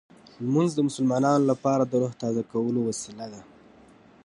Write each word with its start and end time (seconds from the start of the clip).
لمونځ 0.43 0.69
د 0.75 0.79
مسلمانانو 0.87 1.43
لپاره 1.51 1.83
د 1.85 1.93
روح 2.01 2.13
تازه 2.21 2.41
کولو 2.51 2.79
وسیله 2.89 3.25
ده. 3.33 3.41